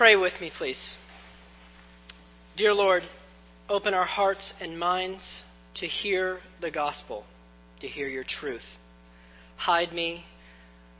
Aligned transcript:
Pray 0.00 0.16
with 0.16 0.32
me, 0.40 0.50
please. 0.56 0.94
Dear 2.56 2.72
Lord, 2.72 3.02
open 3.68 3.92
our 3.92 4.06
hearts 4.06 4.54
and 4.58 4.78
minds 4.78 5.42
to 5.74 5.86
hear 5.86 6.38
the 6.62 6.70
gospel, 6.70 7.24
to 7.82 7.86
hear 7.86 8.08
your 8.08 8.24
truth. 8.24 8.64
Hide 9.58 9.92
me 9.92 10.24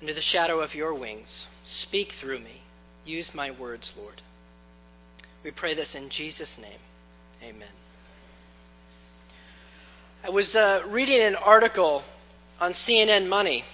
under 0.02 0.12
the 0.12 0.20
shadow 0.20 0.60
of 0.60 0.74
your 0.74 0.92
wings. 0.92 1.46
Speak 1.64 2.08
through 2.20 2.40
me. 2.40 2.60
Use 3.06 3.30
my 3.32 3.58
words, 3.58 3.90
Lord. 3.96 4.20
We 5.42 5.50
pray 5.50 5.74
this 5.74 5.94
in 5.94 6.10
Jesus' 6.10 6.54
name. 6.60 6.80
Amen. 7.42 7.72
I 10.22 10.28
was 10.28 10.54
uh, 10.54 10.82
reading 10.90 11.22
an 11.22 11.36
article 11.36 12.02
on 12.60 12.74
CNN 12.86 13.30
Money. 13.30 13.64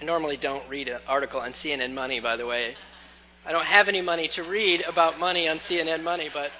I 0.00 0.04
normally 0.06 0.38
don't 0.40 0.66
read 0.70 0.88
an 0.88 1.00
article 1.06 1.38
on 1.38 1.52
CNN 1.62 1.92
Money, 1.92 2.18
by 2.18 2.38
the 2.38 2.46
way. 2.46 2.76
I 3.44 3.50
don't 3.50 3.66
have 3.66 3.88
any 3.88 4.00
money 4.00 4.30
to 4.36 4.42
read 4.42 4.82
about 4.82 5.18
money 5.18 5.48
on 5.48 5.58
CNN 5.68 6.04
Money, 6.04 6.30
but 6.32 6.50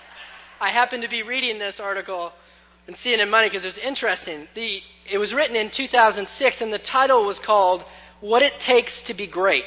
I 0.61 0.71
happened 0.71 1.05
to 1.05 1.09
be 1.09 1.23
reading 1.23 1.59
this 1.61 1.79
article 1.79 2.33
on 2.89 2.95
CNN 3.05 3.31
Money 3.31 3.49
because 3.49 3.65
it 3.65 3.69
was 3.69 3.79
interesting. 3.79 4.49
The, 4.57 4.81
it 5.09 5.19
was 5.19 5.33
written 5.33 5.55
in 5.55 5.71
2006, 5.77 6.61
and 6.61 6.73
the 6.73 6.81
title 6.81 7.25
was 7.25 7.41
called 7.45 7.83
What 8.21 8.43
It 8.43 8.55
Takes 8.67 9.01
to 9.07 9.15
Be 9.15 9.31
Great. 9.31 9.65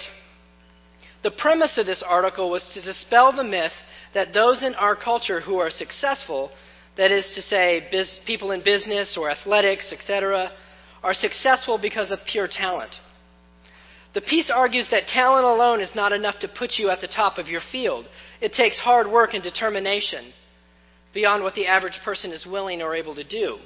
The 1.24 1.32
premise 1.32 1.78
of 1.78 1.86
this 1.86 2.04
article 2.06 2.52
was 2.52 2.70
to 2.74 2.82
dispel 2.82 3.34
the 3.34 3.46
myth 3.46 3.72
that 4.14 4.34
those 4.34 4.62
in 4.62 4.76
our 4.76 4.96
culture 4.96 5.40
who 5.40 5.58
are 5.58 5.72
successful, 5.72 6.52
that 6.98 7.12
is 7.12 7.32
to 7.36 7.42
say, 7.42 7.88
biz, 7.92 8.20
people 8.28 8.52
in 8.52 8.62
business 8.62 9.18
or 9.18 9.30
athletics, 9.30 9.94
etc., 9.94 10.52
are 11.02 11.14
successful 11.14 11.78
because 11.78 12.12
of 12.12 12.20
pure 12.30 12.50
talent. 12.50 12.92
The 14.16 14.22
piece 14.22 14.50
argues 14.50 14.88
that 14.92 15.08
talent 15.08 15.46
alone 15.46 15.82
is 15.82 15.94
not 15.94 16.14
enough 16.14 16.40
to 16.40 16.48
put 16.48 16.80
you 16.80 16.90
at 16.90 17.02
the 17.02 17.08
top 17.08 17.38
of 17.38 17.50
your 17.50 17.62
field. 17.70 18.06
It 18.40 18.54
takes 18.54 18.80
hard 18.80 19.08
work 19.12 19.34
and 19.34 19.44
determination 19.44 20.34
beyond 21.14 21.44
what 21.44 21.54
the 21.54 21.68
average 21.68 22.00
person 22.04 22.32
is 22.32 22.46
willing 22.46 22.82
or 22.82 22.96
able 22.96 23.14
to 23.16 23.26
do. 23.26 23.60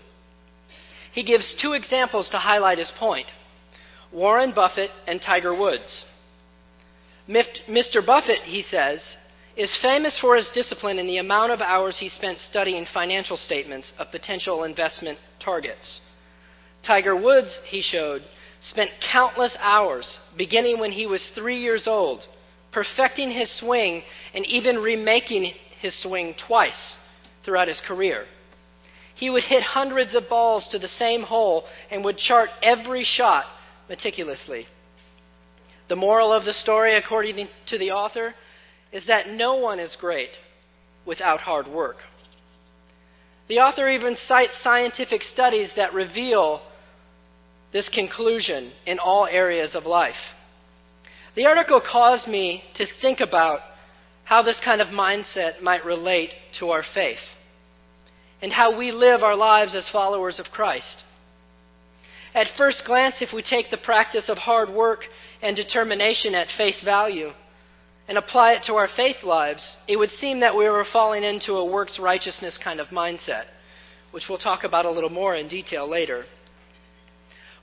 He 1.14 1.24
gives 1.24 1.56
two 1.62 1.74
examples 1.74 2.30
to 2.32 2.38
highlight 2.38 2.80
his 2.80 2.92
point 2.98 3.28
Warren 4.12 4.52
Buffett 4.54 4.90
and 5.08 5.22
Tiger 5.22 5.56
Woods. 5.56 6.04
Mr. 7.30 8.04
Buffett, 8.04 8.42
he 8.42 8.64
says, 8.64 9.18
is 9.56 9.78
famous 9.84 10.18
for 10.20 10.36
his 10.36 10.50
discipline 10.56 10.98
in 10.98 11.06
the 11.06 11.20
amount 11.20 11.52
of 11.52 11.62
hours 11.62 11.98
he 12.00 12.10
spent 12.10 12.40
studying 12.40 12.88
financial 12.92 13.38
statements 13.38 13.94
of 14.00 14.10
potential 14.10 14.64
investment 14.64 15.20
targets. 15.40 16.00
Tiger 16.84 17.16
Woods, 17.16 17.56
he 17.66 17.84
showed, 17.84 18.24
spent 18.62 18.92
countless 19.12 19.56
hours, 19.60 20.20
beginning 20.38 20.80
when 20.80 20.92
he 20.92 21.06
was 21.06 21.32
three 21.36 21.58
years 21.58 21.88
old, 21.88 22.22
perfecting 22.72 23.32
his 23.32 23.50
swing 23.60 24.04
and 24.34 24.46
even 24.46 24.78
remaking 24.78 25.54
his 25.82 26.00
swing 26.02 26.36
twice 26.48 26.96
throughout 27.44 27.68
his 27.68 27.82
career. 27.88 28.26
He 29.16 29.30
would 29.30 29.44
hit 29.44 29.64
hundreds 29.64 30.16
of 30.16 30.30
balls 30.30 30.68
to 30.72 30.80
the 30.80 30.88
same 30.88 31.24
hole 31.24 31.66
and 31.92 32.04
would 32.06 32.18
chart 32.18 32.50
every 32.62 33.04
shot 33.04 33.46
meticulously. 33.90 34.66
The 35.90 35.96
moral 35.96 36.32
of 36.32 36.46
the 36.46 36.54
story, 36.54 36.96
according 36.96 37.48
to 37.68 37.78
the 37.78 37.92
author, 37.92 38.34
is 38.92 39.06
that 39.08 39.30
no 39.30 39.56
one 39.56 39.80
is 39.80 39.98
great 40.00 40.30
without 41.06 41.40
hard 41.40 41.68
work. 41.68 41.98
The 43.48 43.60
author 43.60 43.90
even 43.90 44.16
cites 44.28 44.54
scientific 44.64 45.24
studies 45.24 45.72
that 45.76 45.94
reveal 45.94 46.62
this 47.72 47.90
conclusion 47.90 48.72
in 48.86 49.00
all 49.00 49.28
areas 49.28 49.76
of 49.76 49.86
life. 49.86 50.16
The 51.36 51.46
article 51.46 51.82
caused 51.82 52.28
me 52.28 52.64
to 52.76 52.86
think 53.02 53.20
about 53.20 53.60
how 54.24 54.42
this 54.42 54.60
kind 54.64 54.82
of 54.82 54.90
mindset 54.90 55.62
might 55.62 55.86
relate 55.86 56.32
to 56.60 56.70
our 56.70 56.84
faith 56.94 57.20
and 58.42 58.52
how 58.52 58.78
we 58.78 58.92
live 58.92 59.22
our 59.22 59.36
lives 59.36 59.76
as 59.76 59.90
followers 59.90 60.40
of 60.40 60.46
Christ. 60.48 61.04
At 62.34 62.48
first 62.58 62.84
glance, 62.86 63.16
if 63.22 63.34
we 63.34 63.42
take 63.42 63.70
the 63.70 63.78
practice 63.78 64.30
of 64.30 64.38
hard 64.38 64.70
work 64.70 65.02
and 65.42 65.56
determination 65.56 66.36
at 66.36 66.48
face 66.58 66.82
value 66.84 67.32
and 68.08 68.18
apply 68.18 68.54
it 68.54 68.64
to 68.68 68.76
our 68.76 68.88
faith 68.96 69.24
lives, 69.24 69.78
it 69.88 69.98
would 69.98 70.12
seem 70.12 70.40
that 70.40 70.56
we 70.56 70.70
were 70.70 70.86
falling 70.92 71.24
into 71.24 71.54
a 71.54 71.66
works 71.66 72.00
righteousness 72.00 72.58
kind 72.64 72.80
of 72.80 72.88
mindset, 72.88 73.46
which 74.12 74.26
we'll 74.30 74.38
talk 74.38 74.64
about 74.64 74.86
a 74.86 74.92
little 74.92 75.10
more 75.10 75.36
in 75.36 75.48
detail 75.48 75.90
later. 75.90 76.26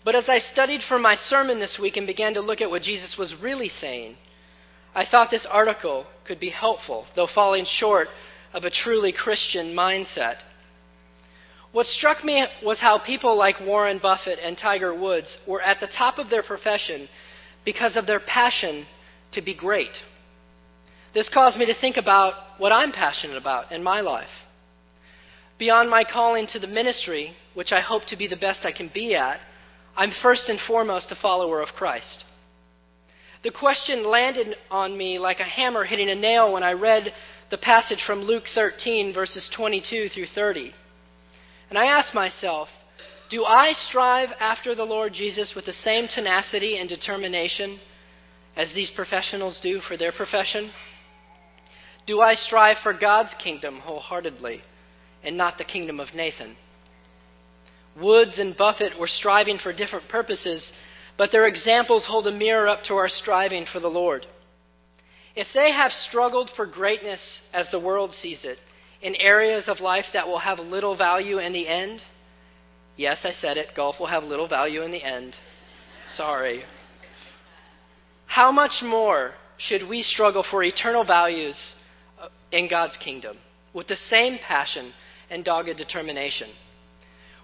But 0.06 0.15
as 0.15 0.28
I 0.28 0.39
studied 0.39 0.83
for 0.89 1.00
my 1.00 1.17
sermon 1.17 1.59
this 1.59 1.81
week 1.83 1.97
and 1.97 2.06
began 2.06 2.34
to 2.34 2.41
look 2.41 2.61
at 2.61 2.71
what 2.71 2.83
Jesus 2.83 3.17
was 3.19 3.34
really 3.43 3.69
saying, 3.69 4.15
I 4.94 5.05
thought 5.05 5.33
this 5.33 5.49
article 5.50 6.06
could 6.25 6.39
be 6.39 6.49
helpful, 6.49 7.06
though 7.17 7.27
falling 7.27 7.65
short 7.67 8.06
of 8.55 8.62
a 8.62 8.71
truly 8.71 9.12
Christian 9.12 9.75
mindset. 9.75 10.37
What 11.72 11.87
struck 11.87 12.22
me 12.22 12.47
was 12.65 12.78
how 12.81 13.05
people 13.05 13.37
like 13.37 13.56
Warren 13.61 13.99
Buffett 13.99 14.39
and 14.41 14.56
Tiger 14.56 14.95
Woods 14.95 15.39
were 15.45 15.61
at 15.61 15.81
the 15.81 15.89
top 15.89 16.19
of 16.19 16.31
their 16.31 16.45
profession 16.45 17.09
because 17.65 17.97
of 17.97 18.06
their 18.06 18.21
passion 18.21 18.87
to 19.33 19.43
be 19.43 19.56
great. 19.56 19.97
This 21.15 21.28
caused 21.34 21.59
me 21.59 21.66
to 21.66 21.75
think 21.81 21.97
about 21.97 22.34
what 22.59 22.71
I'm 22.71 22.93
passionate 22.93 23.37
about 23.37 23.72
in 23.72 23.83
my 23.83 24.03
life. 24.03 24.31
Beyond 25.59 25.91
my 25.91 26.05
calling 26.05 26.47
to 26.53 26.61
the 26.61 26.69
ministry, 26.69 27.34
which 27.55 27.72
I 27.72 27.81
hope 27.81 28.05
to 28.06 28.16
be 28.16 28.28
the 28.28 28.37
best 28.37 28.61
I 28.65 28.71
can 28.71 28.89
be 28.95 29.16
at, 29.16 29.41
I'm 29.97 30.12
first 30.23 30.49
and 30.49 30.61
foremost 30.67 31.11
a 31.11 31.17
follower 31.17 31.62
of 31.62 31.71
Christ. 31.71 32.25
The 33.43 33.51
question 33.51 34.05
landed 34.05 34.57
on 34.71 34.97
me 34.97 35.19
like 35.19 35.41
a 35.41 35.45
hammer 35.45 35.84
hitting 35.84 36.11
a 36.11 36.15
nail 36.15 36.53
when 36.53 36.62
I 36.62 36.73
read 36.73 37.12
the 37.51 37.59
passage 37.59 38.03
from 38.07 38.21
Luke 38.21 38.45
13, 38.55 39.15
verses 39.15 39.49
22 39.57 40.09
through 40.09 40.27
30. 40.34 40.73
And 41.71 41.79
I 41.79 41.87
asked 41.87 42.15
myself, 42.15 42.69
do 43.31 43.45
I 43.45 43.73
strive 43.89 44.29
after 44.39 44.75
the 44.75 44.84
Lord 44.84 45.12
Jesus 45.12 45.53
with 45.57 45.65
the 45.65 45.73
same 45.73 46.07
tenacity 46.09 46.78
and 46.78 46.89
determination 46.89 47.81
as 48.57 48.73
these 48.73 48.91
professionals 48.95 49.59
do 49.63 49.81
for 49.81 49.97
their 49.97 50.13
profession? 50.13 50.71
Do 52.07 52.21
I 52.21 52.34
strive 52.34 52.77
for 52.83 52.93
God's 52.93 53.34
kingdom 53.43 53.81
wholeheartedly 53.81 54.61
and 55.25 55.37
not 55.37 55.59
the 55.59 55.65
kingdom 55.65 55.99
of 55.99 56.15
Nathan? 56.15 56.57
Woods 58.01 58.39
and 58.39 58.57
Buffett 58.57 58.99
were 58.99 59.07
striving 59.07 59.59
for 59.59 59.73
different 59.73 60.09
purposes, 60.09 60.71
but 61.17 61.33
their 61.33 61.47
examples 61.47 62.07
hold 62.07 62.27
a 62.27 62.33
mirror 62.33 62.69
up 62.69 62.84
to 62.84 62.95
our 62.95 63.09
striving 63.09 63.65
for 63.73 63.81
the 63.81 63.89
Lord. 63.89 64.27
If 65.34 65.49
they 65.55 65.73
have 65.73 65.93
struggled 65.93 66.51
for 66.57 66.67
greatness 66.67 67.43
as 67.53 67.71
the 67.71 67.81
world 67.81 68.12
sees 68.12 68.45
it, 68.45 68.59
in 69.03 69.15
areas 69.17 69.65
of 69.69 69.81
life 69.81 70.07
that 70.12 70.27
will 70.27 70.39
have 70.39 70.59
little 70.59 70.97
value 70.97 71.39
in 71.39 71.53
the 71.53 71.69
end, 71.69 72.01
yes, 72.97 73.19
I 73.25 73.33
said 73.41 73.57
it, 73.57 73.69
golf 73.77 73.97
will 73.99 74.07
have 74.07 74.25
little 74.25 74.49
value 74.49 74.83
in 74.83 74.93
the 74.93 75.03
end. 75.03 75.34
Sorry. 76.09 76.65
How 78.27 78.51
much 78.51 78.83
more 78.83 79.33
should 79.59 79.89
we 79.89 80.03
struggle 80.03 80.45
for 80.51 80.63
eternal 80.63 81.05
values 81.05 81.75
uh, 82.21 82.28
in 82.53 82.69
God's 82.69 82.97
kingdom 82.97 83.39
with 83.75 83.89
the 83.89 83.97
same 83.97 84.39
passion 84.39 84.93
and 85.31 85.45
dogged 85.45 85.77
determination? 85.77 86.49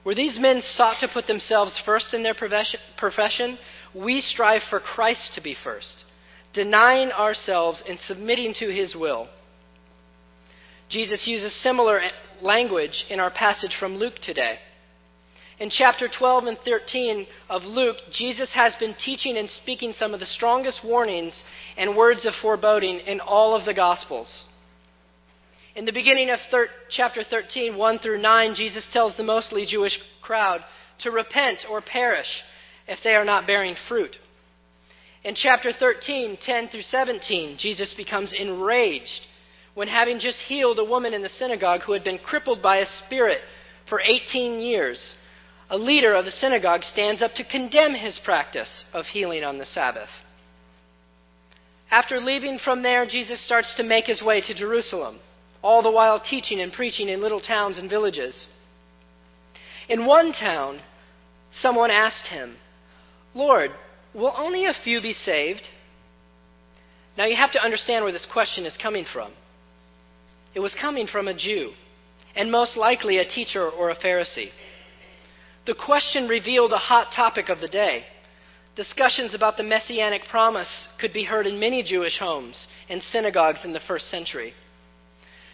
Where 0.03 0.15
these 0.15 0.39
men 0.39 0.63
sought 0.63 1.01
to 1.01 1.09
put 1.09 1.27
themselves 1.27 1.81
first 1.85 2.13
in 2.13 2.23
their 2.23 2.35
profession, 2.35 3.59
we 3.95 4.21
strive 4.21 4.63
for 4.69 4.81
Christ 4.81 5.33
to 5.35 5.41
be 5.41 5.55
first, 5.63 6.05
denying 6.55 7.13
ourselves 7.13 7.83
and 7.89 7.99
submitting 8.01 8.55
to 8.55 8.73
his 8.73 8.97
will. 8.97 9.29
Jesus 10.89 11.27
uses 11.27 11.55
similar 11.63 12.01
eh, 12.01 12.11
language 12.43 13.07
in 13.09 13.21
our 13.21 13.31
passage 13.31 13.77
from 13.79 13.97
Luke 13.97 14.17
today. 14.23 14.59
In 15.59 15.71
chapter 15.71 16.09
12 16.09 16.45
and 16.45 16.59
13 16.59 17.27
of 17.49 17.63
Luke, 17.63 17.97
Jesus 18.11 18.53
has 18.53 18.75
been 18.77 18.95
teaching 18.95 19.37
and 19.37 19.49
speaking 19.49 19.93
some 19.97 20.13
of 20.13 20.21
the 20.21 20.27
strongest 20.27 20.81
warnings 20.85 21.45
and 21.77 21.97
words 21.97 22.27
of 22.27 22.35
foreboding 22.43 22.99
in 23.07 23.21
all 23.21 23.55
of 23.55 23.65
the 23.65 23.75
Gospels. 23.75 24.45
In 25.75 25.87
the 25.87 25.93
beginning 25.93 26.29
of 26.29 26.39
thir- 26.51 26.69
chapter 26.91 27.25
13, 27.25 27.77
1 27.77 27.99
through 28.01 28.19
9, 28.21 28.55
Jesus 28.55 28.87
tells 28.93 29.17
the 29.17 29.23
mostly 29.23 29.65
Jewish 29.65 29.99
crowd 30.21 30.63
to 30.99 31.11
repent 31.11 31.65
or 31.69 31.81
perish 31.81 32.43
if 32.87 32.99
they 33.03 33.15
are 33.15 33.25
not 33.25 33.47
bearing 33.47 33.75
fruit. 33.89 34.17
In 35.25 35.35
chapter 35.35 35.73
13, 35.73 36.37
10 36.45 36.69
through 36.69 36.83
17, 36.83 37.57
Jesus 37.57 37.95
becomes 37.95 38.35
enraged 38.35 39.23
when, 39.75 39.89
having 39.89 40.19
just 40.19 40.41
healed 40.41 40.79
a 40.79 40.85
woman 40.85 41.15
in 41.15 41.23
the 41.23 41.31
synagogue 41.31 41.81
who 41.83 41.93
had 41.93 42.05
been 42.05 42.19
crippled 42.19 42.61
by 42.61 42.79
a 42.79 42.87
spirit 43.07 43.41
for 43.89 44.01
18 44.01 44.61
years, 44.61 45.15
a 45.71 45.79
leader 45.79 46.15
of 46.15 46.27
the 46.27 46.31
synagogue 46.31 46.83
stands 46.83 47.23
up 47.23 47.33
to 47.33 47.45
condemn 47.45 47.95
his 47.95 48.19
practice 48.23 48.85
of 48.93 49.07
healing 49.07 49.43
on 49.43 49.57
the 49.57 49.65
Sabbath. 49.65 50.11
After 51.91 52.21
leaving 52.21 52.59
from 52.59 52.83
there, 52.83 53.07
Jesus 53.07 53.43
starts 53.47 53.75
to 53.77 53.83
make 53.83 54.05
his 54.05 54.21
way 54.21 54.43
to 54.43 54.55
Jerusalem 54.55 55.19
all 55.63 55.83
the 55.83 55.91
while 55.91 56.21
teaching 56.21 56.61
and 56.61 56.73
preaching 56.73 57.09
in 57.09 57.21
little 57.21 57.41
towns 57.41 57.79
and 57.79 57.89
villages. 57.89 58.47
In 59.89 60.07
one 60.07 60.33
town, 60.33 60.81
someone 61.51 61.91
asked 61.91 62.29
him, 62.29 62.57
Lord, 63.35 63.71
will 64.15 64.35
only 64.37 64.67
a 64.67 64.75
few 64.85 65.01
be 65.01 65.13
saved? 65.13 65.69
Now 67.17 67.27
you 67.27 67.37
have 67.37 67.53
to 67.53 67.63
understand 67.63 68.05
where 68.05 68.13
this 68.13 68.27
question 68.31 68.65
is 68.65 68.77
coming 68.77 69.05
from. 69.11 69.33
It 70.55 70.61
was 70.61 70.75
coming 70.81 71.07
from 71.07 71.29
a 71.29 71.35
Jew, 71.35 71.73
and 72.35 72.51
most 72.51 72.77
likely 72.77 73.19
a 73.19 73.29
teacher 73.29 73.69
or 73.69 73.91
a 73.91 73.97
Pharisee. 73.97 74.51
The 75.65 75.75
question 75.75 76.29
revealed 76.29 76.73
a 76.73 76.79
hot 76.79 77.13
topic 77.15 77.49
of 77.49 77.61
the 77.61 77.69
day. 77.69 78.05
Discussions 78.75 79.35
about 79.35 79.57
the 79.57 79.63
messianic 79.63 80.23
promise 80.31 80.89
could 81.01 81.13
be 81.13 81.25
heard 81.25 81.47
in 81.47 81.61
many 81.61 81.83
Jewish 81.83 82.19
homes 82.19 82.67
and 82.89 83.03
synagogues 83.03 83.61
in 83.65 83.73
the 83.73 83.81
first 83.87 84.11
century. 84.11 84.55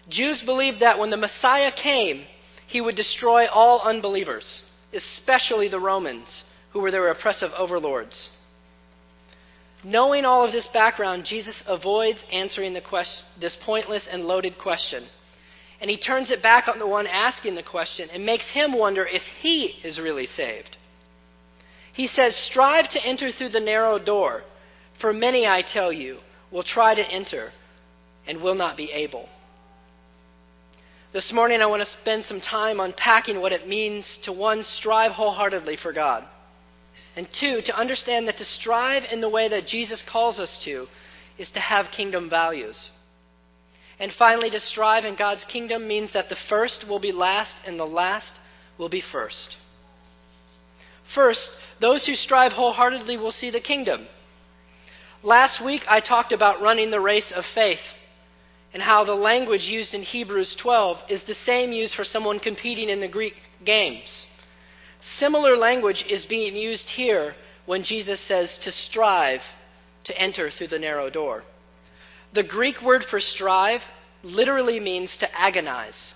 Jews 0.08 0.43
believed 0.44 0.81
that 0.81 0.99
when 0.99 1.10
the 1.10 1.16
Messiah 1.16 1.70
came, 1.72 2.25
he 2.66 2.81
would 2.81 2.96
destroy 2.96 3.46
all 3.46 3.81
unbelievers, 3.81 4.62
especially 4.93 5.69
the 5.69 5.81
Romans, 5.81 6.44
who 6.72 6.81
were 6.81 6.90
their 6.90 7.08
oppressive 7.08 7.50
overlords. 7.56 8.31
Knowing 9.84 10.25
all 10.25 10.44
of 10.44 10.52
this 10.52 10.69
background, 10.72 11.25
Jesus 11.25 11.62
avoids 11.66 12.19
answering 12.32 12.76
question, 12.87 13.25
this 13.40 13.56
pointless 13.64 14.06
and 14.10 14.25
loaded 14.25 14.58
question. 14.60 15.06
And 15.81 15.88
he 15.88 15.96
turns 15.96 16.31
it 16.31 16.43
back 16.43 16.66
on 16.66 16.78
the 16.78 16.87
one 16.87 17.06
asking 17.06 17.55
the 17.55 17.62
question 17.62 18.08
and 18.12 18.26
makes 18.26 18.50
him 18.50 18.76
wonder 18.76 19.06
if 19.06 19.22
he 19.40 19.75
is 19.84 20.00
really 20.00 20.26
saved. 20.26 20.76
He 21.93 22.08
says, 22.08 22.34
Strive 22.50 22.90
to 22.90 23.06
enter 23.06 23.31
through 23.31 23.50
the 23.50 23.60
narrow 23.60 23.99
door, 24.05 24.43
for 25.00 25.12
many, 25.12 25.46
I 25.46 25.62
tell 25.62 25.93
you, 25.93 26.19
will 26.50 26.64
try 26.64 26.94
to 26.94 27.08
enter 27.08 27.52
and 28.26 28.43
will 28.43 28.56
not 28.56 28.76
be 28.76 28.90
able. 28.93 29.28
This 31.10 31.32
morning, 31.32 31.62
I 31.62 31.66
want 31.66 31.81
to 31.81 32.00
spend 32.02 32.26
some 32.26 32.43
time 32.43 32.81
unpacking 32.81 33.40
what 33.40 33.52
it 33.52 33.66
means 33.66 34.19
to 34.25 34.32
one, 34.32 34.62
strive 34.62 35.12
wholeheartedly 35.12 35.78
for 35.82 35.90
God. 35.90 36.22
And 37.16 37.26
two, 37.40 37.62
to 37.64 37.75
understand 37.75 38.28
that 38.28 38.37
to 38.37 38.44
strive 38.44 39.05
in 39.10 39.22
the 39.22 39.28
way 39.31 39.49
that 39.49 39.66
Jesus 39.66 40.05
calls 40.06 40.38
us 40.38 40.60
to 40.66 40.87
is 41.38 41.50
to 41.52 41.60
have 41.60 41.87
kingdom 41.96 42.28
values. 42.28 42.90
And 43.99 44.12
finally, 44.19 44.50
to 44.50 44.60
strive 44.60 45.06
in 45.06 45.16
God's 45.16 45.44
kingdom 45.50 45.88
means 45.88 46.12
that 46.12 46.28
the 46.28 46.37
first 46.50 46.84
will 46.87 47.00
be 47.00 47.10
last 47.10 47.56
and 47.66 47.81
the 47.81 47.87
last 47.87 48.38
will 48.78 48.90
be 48.90 49.02
first. 49.10 49.56
First, 51.14 51.49
those 51.81 52.05
who 52.05 52.14
strive 52.14 52.52
wholeheartedly 52.52 53.16
will 53.16 53.32
see 53.32 53.50
the 53.50 53.62
kingdom. 53.62 54.06
Last 55.22 55.64
week, 55.64 55.82
I 55.88 56.00
talked 56.00 56.32
about 56.32 56.60
running 56.60 56.90
the 56.90 57.00
race 57.00 57.32
of 57.34 57.44
faith 57.55 57.81
and 58.73 58.82
how 58.82 59.05
the 59.05 59.15
language 59.15 59.62
used 59.62 59.94
in 59.94 60.03
Hebrews 60.03 60.56
12 60.61 60.99
is 61.09 61.23
the 61.26 61.35
same 61.47 61.73
used 61.73 61.94
for 61.94 62.05
someone 62.05 62.38
competing 62.38 62.88
in 62.88 63.00
the 63.00 63.09
Greek 63.09 63.35
games. 63.65 64.26
Similar 65.19 65.56
language 65.56 66.05
is 66.09 66.26
being 66.26 66.56
used 66.56 66.88
here 66.91 67.35
when 67.67 67.82
Jesus 67.82 68.20
says 68.29 68.59
to 68.65 68.73
strive 68.73 69.41
to 70.05 70.20
enter 70.20 70.50
through 70.50 70.69
the 70.69 70.79
narrow 70.79 71.11
door. 71.11 71.44
The 72.35 72.44
Greek 72.44 72.76
word 72.85 73.05
for 73.11 73.20
strive 73.20 73.81
literally 74.23 74.81
means 74.81 75.17
to 75.20 75.38
agonize. 75.38 76.12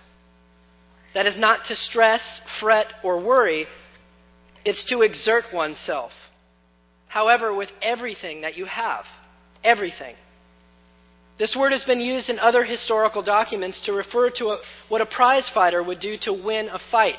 That 1.15 1.27
is 1.27 1.39
not 1.39 1.67
to 1.69 1.77
stress, 1.77 2.23
fret, 2.61 2.87
or 3.05 3.23
worry, 3.23 3.67
it's 4.65 4.85
to 4.91 5.03
exert 5.03 5.45
oneself. 5.53 6.13
However, 7.09 7.55
with 7.55 7.69
everything 7.83 8.43
that 8.43 8.57
you 8.57 8.65
have, 8.65 9.05
everything. 9.63 10.15
This 11.39 11.57
word 11.59 11.73
has 11.73 11.85
been 11.85 12.01
used 12.01 12.29
in 12.29 12.39
other 12.39 12.65
historical 12.65 13.23
documents 13.23 13.81
to 13.87 13.93
refer 13.93 14.31
to 14.31 14.47
a, 14.49 14.59
what 14.89 15.01
a 15.01 15.07
prize 15.07 15.51
fighter 15.53 15.83
would 15.83 16.01
do 16.01 16.17
to 16.23 16.33
win 16.33 16.69
a 16.69 16.79
fight 16.91 17.19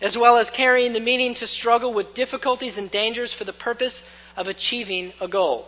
as 0.00 0.16
well 0.20 0.36
as 0.36 0.50
carrying 0.54 0.92
the 0.92 1.00
meaning 1.00 1.34
to 1.34 1.46
struggle 1.46 1.94
with 1.94 2.14
difficulties 2.14 2.76
and 2.76 2.90
dangers 2.90 3.34
for 3.36 3.44
the 3.44 3.52
purpose 3.52 4.02
of 4.36 4.46
achieving 4.46 5.12
a 5.20 5.28
goal. 5.28 5.66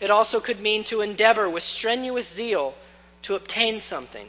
It 0.00 0.10
also 0.10 0.40
could 0.40 0.60
mean 0.60 0.84
to 0.90 1.00
endeavor 1.00 1.48
with 1.48 1.62
strenuous 1.62 2.26
zeal 2.34 2.74
to 3.22 3.34
obtain 3.34 3.80
something. 3.88 4.28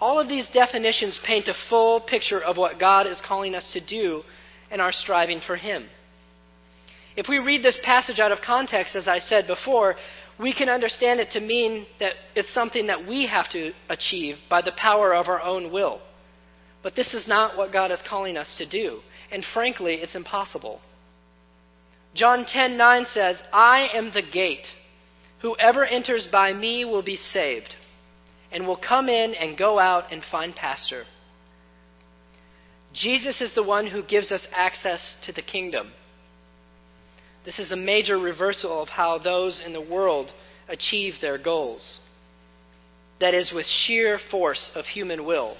All 0.00 0.18
of 0.18 0.28
these 0.28 0.48
definitions 0.52 1.20
paint 1.24 1.46
a 1.48 1.54
full 1.68 2.00
picture 2.00 2.40
of 2.40 2.56
what 2.56 2.80
God 2.80 3.06
is 3.06 3.22
calling 3.24 3.54
us 3.54 3.70
to 3.74 3.80
do 3.84 4.22
in 4.70 4.80
our 4.80 4.92
striving 4.92 5.40
for 5.46 5.56
Him. 5.56 5.88
If 7.16 7.28
we 7.28 7.38
read 7.38 7.62
this 7.62 7.78
passage 7.82 8.20
out 8.20 8.32
of 8.32 8.40
context, 8.40 8.94
as 8.96 9.08
I 9.08 9.18
said 9.18 9.46
before, 9.46 9.96
we 10.38 10.54
can 10.54 10.68
understand 10.68 11.20
it 11.20 11.30
to 11.32 11.40
mean 11.40 11.86
that 11.98 12.14
it's 12.34 12.52
something 12.54 12.86
that 12.86 13.06
we 13.06 13.26
have 13.26 13.50
to 13.50 13.72
achieve 13.88 14.36
by 14.48 14.62
the 14.62 14.72
power 14.72 15.14
of 15.14 15.28
our 15.28 15.42
own 15.42 15.72
will. 15.72 16.00
But 16.82 16.94
this 16.94 17.12
is 17.12 17.28
not 17.28 17.56
what 17.58 17.72
God 17.72 17.90
is 17.90 18.00
calling 18.08 18.36
us 18.36 18.56
to 18.56 18.66
do. 18.66 19.00
And 19.30 19.44
frankly, 19.52 19.94
it's 19.96 20.14
impossible. 20.14 20.80
John 22.14 22.44
10:9 22.44 23.06
says, 23.06 23.42
"I 23.52 23.90
am 23.92 24.10
the 24.10 24.22
gate. 24.22 24.66
Whoever 25.40 25.84
enters 25.84 26.26
by 26.26 26.52
me 26.52 26.84
will 26.84 27.02
be 27.02 27.16
saved, 27.16 27.74
and 28.50 28.66
will 28.66 28.76
come 28.76 29.08
in 29.08 29.34
and 29.34 29.56
go 29.56 29.78
out 29.78 30.10
and 30.10 30.24
find 30.24 30.56
pasture." 30.56 31.06
Jesus 32.92 33.40
is 33.40 33.52
the 33.52 33.62
one 33.62 33.86
who 33.86 34.02
gives 34.02 34.32
us 34.32 34.46
access 34.52 35.16
to 35.22 35.32
the 35.32 35.42
kingdom. 35.42 35.92
This 37.44 37.58
is 37.58 37.72
a 37.72 37.76
major 37.76 38.18
reversal 38.18 38.82
of 38.82 38.88
how 38.88 39.18
those 39.18 39.62
in 39.64 39.72
the 39.72 39.80
world 39.80 40.30
achieve 40.68 41.14
their 41.20 41.38
goals. 41.38 42.00
That 43.20 43.34
is, 43.34 43.52
with 43.52 43.66
sheer 43.66 44.18
force 44.30 44.70
of 44.74 44.84
human 44.86 45.24
will. 45.24 45.56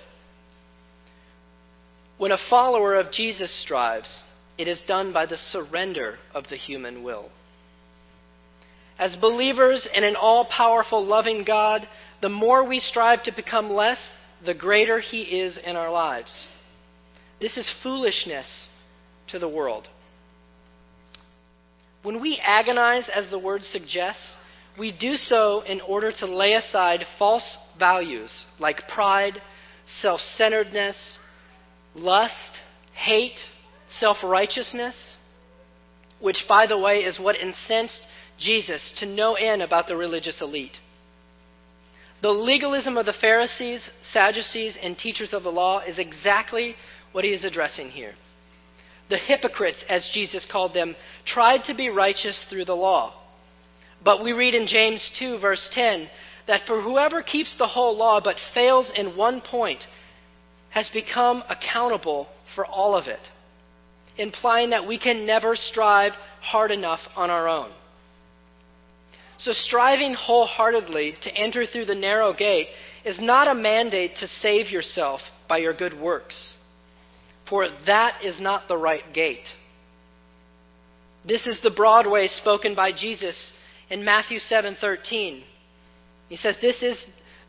When 2.19 2.33
a 2.33 2.49
follower 2.51 2.95
of 2.97 3.13
Jesus 3.13 3.51
strives, 3.63 4.23
it 4.59 4.69
is 4.69 4.83
done 4.87 5.13
by 5.13 5.25
the 5.25 5.39
surrender 5.39 6.19
of 6.35 6.45
the 6.49 6.57
human 6.57 7.03
will. 7.03 7.31
As 8.99 9.17
believers 9.17 9.89
in 9.95 10.05
an 10.05 10.17
all 10.17 10.45
powerful, 10.45 11.05
loving 11.05 11.45
God, 11.47 11.89
the 12.21 12.29
more 12.29 12.69
we 12.69 12.79
strive 12.79 13.23
to 13.23 13.33
become 13.35 13.71
less, 13.71 13.99
the 14.45 14.55
greater 14.55 15.01
He 15.01 15.23
is 15.23 15.59
in 15.65 15.77
our 15.77 15.91
lives. 15.91 16.47
This 17.41 17.57
is 17.57 17.75
foolishness 17.83 18.69
to 19.29 19.39
the 19.39 19.49
world. 19.49 19.89
When 22.03 22.21
we 22.21 22.41
agonize, 22.43 23.09
as 23.15 23.29
the 23.31 23.39
word 23.39 23.63
suggests, 23.63 24.37
we 24.79 24.93
do 24.93 25.15
so 25.15 25.61
in 25.63 25.81
order 25.83 26.13
to 26.13 26.27
lay 26.27 26.55
aside 26.55 27.05
false 27.19 27.59
values 27.79 28.45
like 28.59 28.89
pride, 28.89 29.43
self 30.01 30.21
centeredness, 30.21 31.19
lust, 31.95 32.59
hate, 32.95 33.39
self 33.99 34.19
righteousness, 34.25 35.17
which, 36.21 36.45
by 36.49 36.67
the 36.67 36.79
way, 36.79 37.01
is 37.01 37.19
what 37.19 37.37
incensed 37.37 38.07
Jesus 38.39 38.93
to 38.99 39.07
no 39.07 39.35
end 39.35 39.61
about 39.61 39.87
the 39.87 39.97
religious 39.97 40.41
elite. 40.41 40.79
The 42.23 42.31
legalism 42.31 42.97
of 42.97 43.07
the 43.07 43.15
Pharisees, 43.15 43.91
Sadducees, 44.13 44.77
and 44.83 44.97
teachers 44.97 45.33
of 45.33 45.43
the 45.43 45.51
law 45.51 45.81
is 45.81 45.99
exactly 45.99 46.75
what 47.13 47.25
he 47.25 47.33
is 47.33 47.45
addressing 47.45 47.91
here. 47.91 48.15
The 49.11 49.19
hypocrites, 49.19 49.85
as 49.89 50.09
Jesus 50.15 50.47
called 50.51 50.73
them, 50.73 50.95
tried 51.27 51.65
to 51.65 51.75
be 51.75 51.89
righteous 51.91 52.43
through 52.49 52.65
the 52.65 52.77
law. 52.77 53.13
But 54.05 54.23
we 54.23 54.33
read 54.33 54.55
in 54.55 54.67
James 54.67 55.11
2, 55.19 55.41
verse 55.41 55.69
10, 55.73 56.09
that 56.47 56.63
for 56.67 56.81
whoever 56.81 57.23
keeps 57.23 57.57
the 57.59 57.67
whole 57.67 57.97
law 57.97 58.21
but 58.23 58.37
fails 58.55 58.91
in 58.97 59.17
one 59.17 59.41
point, 59.41 59.81
has 60.71 60.89
become 60.91 61.43
accountable 61.49 62.29
for 62.55 62.65
all 62.65 62.95
of 62.95 63.09
it, 63.09 63.21
implying 64.17 64.71
that 64.71 64.87
we 64.87 64.99
can 64.99 65.27
never 65.27 65.57
strive 65.57 66.13
hard 66.41 66.71
enough 66.71 67.01
on 67.17 67.31
our 67.31 67.49
own. 67.49 67.71
So, 69.39 69.53
striving 69.53 70.15
wholeheartedly 70.15 71.17
to 71.23 71.35
enter 71.35 71.67
through 71.67 71.87
the 71.87 71.95
narrow 71.95 72.33
gate 72.33 72.69
is 73.05 73.19
not 73.21 73.49
a 73.49 73.55
mandate 73.55 74.17
to 74.19 74.29
save 74.29 74.71
yourself 74.71 75.21
by 75.49 75.59
your 75.59 75.75
good 75.75 75.99
works, 75.99 76.55
for 77.51 77.69
that 77.87 78.23
is 78.25 78.41
not 78.41 78.69
the 78.69 78.79
right 78.79 79.13
gate. 79.13 79.45
This 81.27 81.47
is 81.47 81.61
the 81.63 81.71
broad 81.71 82.07
way 82.07 82.29
spoken 82.29 82.75
by 82.75 82.93
Jesus 82.93 83.53
in 83.91 84.05
Matthew 84.05 84.39
7:13. 84.39 85.43
He 86.29 86.37
says 86.37 86.57
this 86.63 86.83
is 86.83 86.97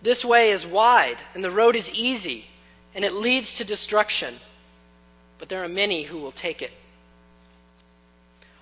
this 0.01 0.25
way 0.25 0.51
is 0.51 0.65
wide 0.65 1.17
and 1.35 1.43
the 1.43 1.51
road 1.51 1.75
is 1.75 1.87
easy 1.93 2.45
and 2.95 3.05
it 3.05 3.13
leads 3.13 3.53
to 3.55 3.63
destruction. 3.63 4.39
But 5.39 5.47
there 5.47 5.63
are 5.63 5.69
many 5.69 6.03
who 6.03 6.17
will 6.17 6.33
take 6.33 6.61
it. 6.61 6.71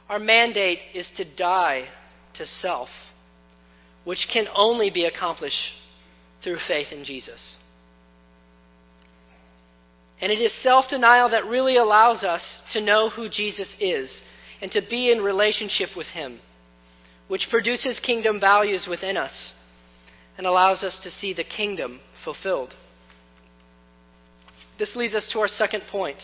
Our 0.10 0.20
mandate 0.20 0.80
is 0.94 1.10
to 1.18 1.24
die 1.24 1.88
to 2.36 2.46
self, 2.46 2.90
which 4.04 4.28
can 4.32 4.48
only 4.56 4.90
be 4.90 5.06
accomplished 5.06 5.72
through 6.44 6.60
faith 6.68 6.92
in 6.92 7.04
Jesus. 7.04 7.58
And 10.22 10.32
it 10.32 10.40
is 10.40 10.52
self 10.62 10.90
denial 10.90 11.30
that 11.30 11.46
really 11.46 11.78
allows 11.78 12.24
us 12.24 12.62
to 12.74 12.82
know 12.82 13.10
who 13.10 13.30
Jesus 13.30 13.74
is 13.80 14.22
and 14.62 14.72
to 14.72 14.82
be 14.82 15.12
in 15.12 15.20
relationship 15.22 15.90
with 15.96 16.08
Him, 16.08 16.40
which 17.28 17.48
produces 17.50 18.00
kingdom 18.00 18.40
values 18.40 18.88
within 18.90 19.16
us 19.16 19.54
and 20.38 20.46
allows 20.46 20.84
us 20.84 21.00
to 21.04 21.12
see 21.12 21.34
the 21.34 21.44
kingdom 21.44 22.00
fulfilled. 22.24 22.74
This 24.78 24.96
leads 24.96 25.14
us 25.14 25.30
to 25.34 25.40
our 25.40 25.48
second 25.48 25.84
point. 25.92 26.18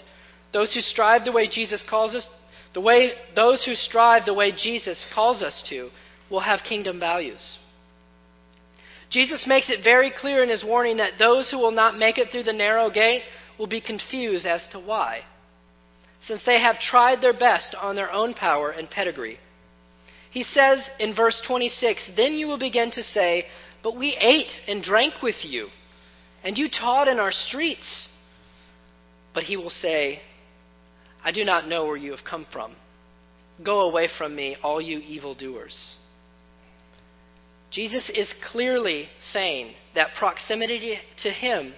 Those 0.54 0.74
who 0.74 0.80
strive 0.80 1.26
the 1.26 1.34
way 1.34 1.50
Jesus 1.50 1.84
calls 1.90 2.16
us, 2.16 2.28
the 2.74 2.82
way 2.82 3.12
those 3.36 3.66
who 3.66 3.76
strive 3.76 4.26
the 4.26 4.34
way 4.34 4.52
Jesus 4.52 5.06
calls 5.14 5.42
us 5.42 5.64
to, 5.70 5.90
will 6.30 6.40
have 6.40 6.62
kingdom 6.68 7.00
values. 7.00 7.58
Jesus 9.10 9.46
makes 9.48 9.70
it 9.70 9.84
very 9.84 10.12
clear 10.18 10.44
in 10.44 10.50
his 10.50 10.64
warning 10.64 10.98
that 10.98 11.20
those 11.20 11.52
who 11.52 11.58
will 11.58 11.72
not 11.72 11.98
make 11.98 12.18
it 12.18 12.30
through 12.32 12.44
the 12.44 12.54
narrow 12.54 12.90
gate 12.90 13.22
will 13.58 13.68
be 13.68 13.82
confused 13.82 14.46
as 14.46 14.62
to 14.72 14.80
why, 14.80 15.22
since 16.28 16.42
they 16.46 16.60
have 16.60 16.80
tried 16.80 17.22
their 17.22 17.38
best 17.38 17.76
on 17.76 17.96
their 17.96 18.12
own 18.12 18.34
power 18.34 18.72
and 18.72 18.90
pedigree. 18.90 19.38
He 20.32 20.44
says 20.44 20.80
in 21.00 21.16
verse 21.16 21.42
26 21.48 22.12
Then 22.18 22.34
you 22.34 22.48
will 22.48 22.60
begin 22.60 22.92
to 22.92 23.04
say, 23.04 23.46
But 23.84 23.98
we 23.98 24.18
ate 24.20 24.52
and 24.68 24.84
drank 24.84 25.22
with 25.22 25.44
you, 25.44 25.70
and 26.44 26.58
you 26.58 26.68
taught 26.70 27.08
in 27.08 27.20
our 27.20 27.32
streets. 27.32 28.10
But 29.34 29.44
he 29.44 29.58
will 29.58 29.70
say, 29.70 30.22
I 31.24 31.32
do 31.32 31.44
not 31.44 31.68
know 31.68 31.86
where 31.86 31.98
you 31.98 32.12
have 32.12 32.26
come 32.30 32.46
from. 32.52 32.76
Go 33.64 33.82
away 33.82 34.10
from 34.18 34.36
me, 34.36 34.58
all 34.62 34.82
you 34.82 35.00
evildoers. 35.00 35.96
Jesus 37.72 38.10
is 38.14 38.34
clearly 38.52 39.08
saying 39.34 39.74
that 39.96 40.16
proximity 40.18 40.98
to 41.24 41.30
him 41.30 41.74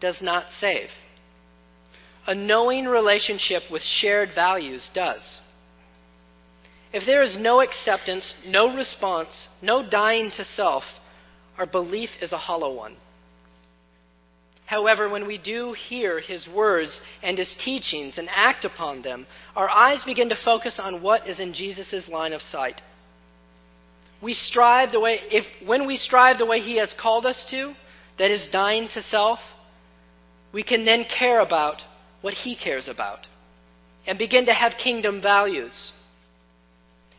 does 0.00 0.16
not 0.20 0.46
save. 0.60 0.88
A 2.26 2.34
knowing 2.34 2.86
relationship 2.86 3.62
with 3.70 3.82
shared 3.82 4.30
values 4.34 4.88
does. 4.94 5.40
If 6.92 7.04
there 7.06 7.22
is 7.22 7.36
no 7.38 7.60
acceptance, 7.62 8.34
no 8.46 8.74
response, 8.74 9.48
no 9.62 9.88
dying 9.88 10.30
to 10.36 10.44
self, 10.44 10.84
our 11.58 11.66
belief 11.66 12.10
is 12.20 12.32
a 12.32 12.38
hollow 12.38 12.74
one. 12.74 12.96
However, 14.66 15.08
when 15.08 15.26
we 15.26 15.36
do 15.36 15.74
hear 15.88 16.20
his 16.20 16.48
words 16.48 17.00
and 17.22 17.36
his 17.36 17.54
teachings 17.62 18.18
and 18.18 18.28
act 18.30 18.64
upon 18.64 19.02
them, 19.02 19.26
our 19.56 19.68
eyes 19.68 20.02
begin 20.04 20.28
to 20.28 20.44
focus 20.44 20.78
on 20.78 21.02
what 21.02 21.28
is 21.28 21.40
in 21.40 21.52
Jesus' 21.52 22.08
line 22.08 22.32
of 22.32 22.40
sight. 22.40 22.80
We 24.22 24.32
strive 24.32 24.92
the 24.92 25.00
way, 25.00 25.18
if, 25.30 25.44
when 25.66 25.86
we 25.86 25.96
strive 25.96 26.38
the 26.38 26.46
way 26.46 26.60
he 26.60 26.78
has 26.78 26.94
called 27.00 27.26
us 27.26 27.44
to, 27.50 27.74
that 28.18 28.30
is 28.30 28.48
dying 28.52 28.88
to 28.94 29.02
self, 29.02 29.40
we 30.52 30.62
can 30.62 30.84
then 30.84 31.04
care 31.18 31.40
about 31.40 31.82
what 32.22 32.34
he 32.34 32.56
cares 32.56 32.88
about 32.88 33.26
and 34.06 34.18
begin 34.18 34.46
to 34.46 34.54
have 34.54 34.72
kingdom 34.82 35.20
values. 35.20 35.92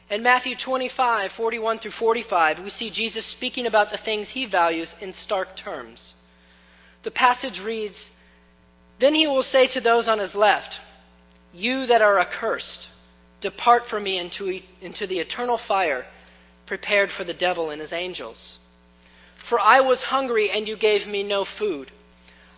In 0.09 0.21
Matthew 0.21 0.55
25, 0.63 1.31
41 1.37 1.79
through 1.79 1.91
45, 1.97 2.59
we 2.59 2.69
see 2.69 2.91
Jesus 2.91 3.25
speaking 3.31 3.65
about 3.65 3.89
the 3.89 3.99
things 4.03 4.27
he 4.29 4.45
values 4.49 4.93
in 5.01 5.13
stark 5.13 5.49
terms. 5.61 6.13
The 7.03 7.11
passage 7.11 7.61
reads 7.63 8.09
Then 8.99 9.13
he 9.13 9.27
will 9.27 9.43
say 9.43 9.67
to 9.73 9.81
those 9.81 10.07
on 10.07 10.19
his 10.19 10.35
left, 10.35 10.75
You 11.53 11.85
that 11.87 12.01
are 12.01 12.19
accursed, 12.19 12.87
depart 13.41 13.83
from 13.89 14.03
me 14.03 14.19
into, 14.19 14.59
into 14.81 15.07
the 15.07 15.19
eternal 15.19 15.59
fire 15.67 16.05
prepared 16.67 17.09
for 17.15 17.23
the 17.23 17.33
devil 17.33 17.69
and 17.69 17.81
his 17.81 17.93
angels. 17.93 18.57
For 19.49 19.59
I 19.59 19.81
was 19.81 20.03
hungry, 20.03 20.49
and 20.49 20.67
you 20.67 20.77
gave 20.77 21.07
me 21.07 21.23
no 21.23 21.45
food. 21.59 21.91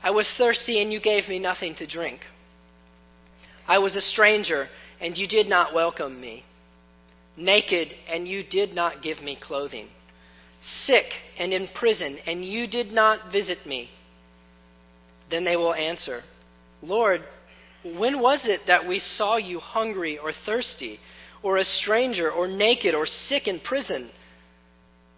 I 0.03 0.11
was 0.11 0.31
thirsty, 0.37 0.81
and 0.81 0.93
you 0.93 0.99
gave 0.99 1.27
me 1.27 1.39
nothing 1.39 1.75
to 1.75 1.87
drink. 1.87 2.21
I 3.67 3.79
was 3.79 3.95
a 3.95 4.01
stranger, 4.01 4.67
and 5.01 5.17
you 5.17 5.27
did 5.27 5.47
not 5.47 5.73
welcome 5.73 6.19
me. 6.19 6.43
Naked, 7.37 7.93
and 8.09 8.27
you 8.27 8.43
did 8.43 8.73
not 8.73 9.01
give 9.01 9.21
me 9.21 9.37
clothing. 9.41 9.87
Sick 10.85 11.05
and 11.37 11.51
in 11.51 11.67
prison, 11.75 12.17
and 12.25 12.45
you 12.45 12.67
did 12.67 12.91
not 12.91 13.31
visit 13.31 13.65
me. 13.65 13.89
Then 15.29 15.43
they 15.43 15.55
will 15.55 15.73
answer, 15.73 16.21
Lord, 16.81 17.21
when 17.83 18.19
was 18.19 18.41
it 18.45 18.61
that 18.67 18.87
we 18.87 18.99
saw 18.99 19.37
you 19.37 19.59
hungry 19.59 20.17
or 20.17 20.31
thirsty, 20.45 20.99
or 21.43 21.57
a 21.57 21.65
stranger, 21.65 22.31
or 22.31 22.47
naked, 22.47 22.95
or 22.95 23.05
sick 23.05 23.47
in 23.47 23.59
prison, 23.59 24.09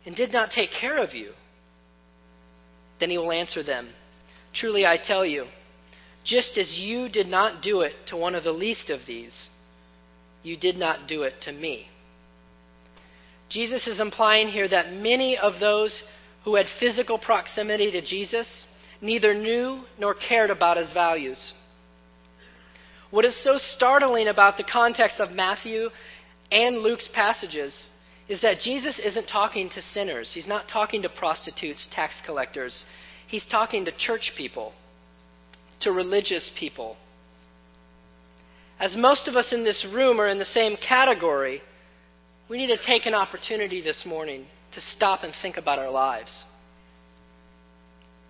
and 0.05 0.15
did 0.15 0.33
not 0.33 0.51
take 0.51 0.69
care 0.71 0.97
of 0.97 1.13
you? 1.13 1.31
Then 2.99 3.09
he 3.09 3.17
will 3.17 3.31
answer 3.31 3.63
them, 3.63 3.89
Truly 4.53 4.85
I 4.85 4.97
tell 4.97 5.25
you, 5.25 5.45
just 6.27 6.57
as 6.57 6.77
you 6.77 7.07
did 7.09 7.27
not 7.27 7.63
do 7.63 7.81
it 7.81 7.93
to 8.07 8.17
one 8.17 8.35
of 8.35 8.43
the 8.43 8.51
least 8.51 8.89
of 8.89 8.99
these, 9.07 9.47
you 10.43 10.57
did 10.57 10.75
not 10.75 11.07
do 11.07 11.23
it 11.23 11.33
to 11.41 11.51
me. 11.51 11.87
Jesus 13.49 13.87
is 13.87 14.01
implying 14.01 14.49
here 14.49 14.67
that 14.67 14.91
many 14.91 15.37
of 15.37 15.59
those 15.59 16.03
who 16.43 16.55
had 16.55 16.65
physical 16.79 17.17
proximity 17.17 17.91
to 17.91 18.01
Jesus 18.05 18.47
neither 19.01 19.33
knew 19.33 19.83
nor 19.97 20.13
cared 20.13 20.49
about 20.49 20.77
his 20.77 20.91
values. 20.91 21.53
What 23.09 23.23
is 23.23 23.41
so 23.41 23.53
startling 23.57 24.27
about 24.27 24.57
the 24.57 24.65
context 24.65 25.19
of 25.19 25.31
Matthew 25.31 25.89
and 26.51 26.79
Luke's 26.79 27.07
passages 27.13 27.89
is 28.27 28.41
that 28.41 28.59
Jesus 28.59 28.99
isn't 28.99 29.27
talking 29.27 29.69
to 29.69 29.81
sinners. 29.93 30.31
He's 30.33 30.47
not 30.47 30.67
talking 30.67 31.01
to 31.03 31.09
prostitutes, 31.09 31.87
tax 31.93 32.15
collectors. 32.25 32.83
He's 33.27 33.45
talking 33.49 33.85
to 33.85 33.97
church 33.97 34.33
people, 34.35 34.73
to 35.81 35.91
religious 35.91 36.49
people. 36.59 36.97
As 38.79 38.95
most 38.95 39.27
of 39.27 39.35
us 39.35 39.51
in 39.51 39.63
this 39.63 39.85
room 39.91 40.19
are 40.19 40.27
in 40.27 40.39
the 40.39 40.45
same 40.45 40.77
category, 40.77 41.61
we 42.49 42.57
need 42.57 42.67
to 42.67 42.85
take 42.85 43.05
an 43.05 43.13
opportunity 43.13 43.81
this 43.81 44.03
morning 44.05 44.45
to 44.73 44.81
stop 44.95 45.23
and 45.23 45.33
think 45.41 45.57
about 45.57 45.79
our 45.79 45.89
lives. 45.89 46.45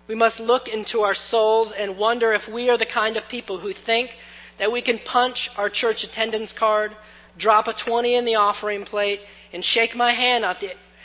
We 0.08 0.14
must 0.14 0.40
look 0.40 0.68
into 0.68 1.00
our 1.00 1.14
souls 1.14 1.74
and 1.78 1.98
wonder 1.98 2.32
if 2.32 2.42
we 2.52 2.70
are 2.70 2.78
the 2.78 2.86
kind 2.92 3.16
of 3.18 3.24
people 3.30 3.60
who 3.60 3.72
think 3.84 4.10
that 4.58 4.72
we 4.72 4.82
can 4.82 4.98
punch 5.00 5.50
our 5.56 5.68
church 5.68 6.02
attendance 6.02 6.54
card, 6.58 6.92
drop 7.38 7.66
a 7.66 7.74
20 7.84 8.16
in 8.16 8.24
the 8.24 8.34
offering 8.36 8.84
plate, 8.84 9.20
and 9.52 9.62
shake 9.62 9.94
my 9.94 10.12
hand 10.12 10.44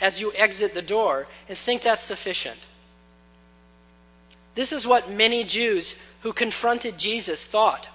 as 0.00 0.18
you 0.18 0.32
exit 0.36 0.72
the 0.74 0.82
door 0.82 1.26
and 1.48 1.58
think 1.66 1.82
that's 1.84 2.08
sufficient. 2.08 2.58
This 4.56 4.72
is 4.72 4.86
what 4.86 5.10
many 5.10 5.44
Jews 5.44 5.94
who 6.24 6.32
confronted 6.32 6.94
Jesus 6.98 7.38
thought. 7.52 7.86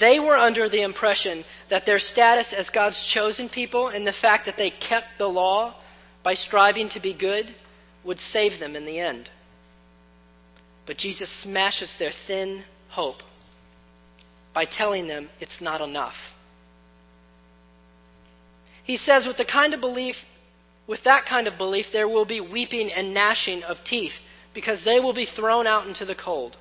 They 0.00 0.20
were 0.20 0.36
under 0.36 0.68
the 0.68 0.82
impression 0.82 1.44
that 1.68 1.84
their 1.84 1.98
status 1.98 2.54
as 2.56 2.70
God's 2.70 3.10
chosen 3.12 3.48
people 3.48 3.88
and 3.88 4.06
the 4.06 4.14
fact 4.22 4.46
that 4.46 4.54
they 4.56 4.70
kept 4.70 5.06
the 5.18 5.26
law 5.26 5.74
by 6.22 6.34
striving 6.34 6.88
to 6.90 7.00
be 7.00 7.18
good 7.18 7.46
would 8.04 8.18
save 8.18 8.60
them 8.60 8.76
in 8.76 8.86
the 8.86 9.00
end. 9.00 9.28
But 10.86 10.98
Jesus 10.98 11.28
smashes 11.42 11.92
their 11.98 12.12
thin 12.28 12.62
hope 12.90 13.20
by 14.54 14.64
telling 14.64 15.08
them 15.08 15.28
it's 15.40 15.60
not 15.60 15.80
enough. 15.80 16.14
He 18.84 18.96
says 18.96 19.26
with 19.26 19.38
the 19.38 19.44
kind 19.44 19.74
of 19.74 19.80
belief 19.80 20.14
with 20.86 21.00
that 21.04 21.24
kind 21.28 21.48
of 21.48 21.58
belief 21.58 21.86
there 21.92 22.08
will 22.08 22.24
be 22.24 22.40
weeping 22.40 22.92
and 22.92 23.12
gnashing 23.12 23.64
of 23.64 23.78
teeth 23.84 24.12
because 24.54 24.78
they 24.84 25.00
will 25.00 25.14
be 25.14 25.26
thrown 25.36 25.66
out 25.66 25.86
into 25.86 26.04
the 26.04 26.14
cold. 26.14 26.56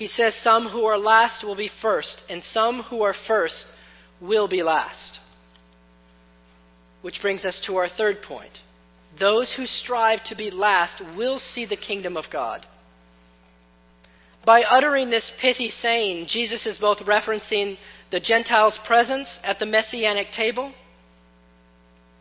He 0.00 0.08
says 0.08 0.32
some 0.42 0.70
who 0.70 0.86
are 0.86 0.96
last 0.96 1.44
will 1.44 1.54
be 1.54 1.70
first 1.82 2.22
and 2.30 2.42
some 2.42 2.84
who 2.84 3.02
are 3.02 3.14
first 3.26 3.66
will 4.18 4.48
be 4.48 4.62
last. 4.62 5.18
Which 7.02 7.20
brings 7.20 7.44
us 7.44 7.62
to 7.66 7.76
our 7.76 7.86
third 7.86 8.22
point. 8.22 8.62
Those 9.18 9.52
who 9.54 9.66
strive 9.66 10.24
to 10.24 10.34
be 10.34 10.50
last 10.50 11.02
will 11.18 11.38
see 11.38 11.66
the 11.66 11.76
kingdom 11.76 12.16
of 12.16 12.24
God. 12.32 12.64
By 14.46 14.62
uttering 14.62 15.10
this 15.10 15.30
pithy 15.38 15.68
saying, 15.68 16.28
Jesus 16.28 16.64
is 16.64 16.78
both 16.78 17.00
referencing 17.00 17.76
the 18.10 18.20
Gentiles' 18.20 18.78
presence 18.86 19.38
at 19.44 19.58
the 19.58 19.66
messianic 19.66 20.28
table, 20.34 20.72